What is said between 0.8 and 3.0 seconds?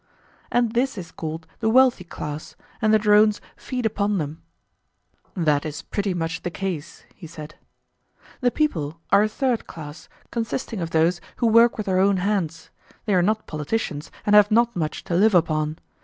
is called the wealthy class, and the